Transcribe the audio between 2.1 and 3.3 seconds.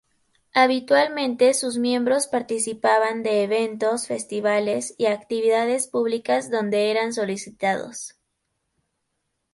participaban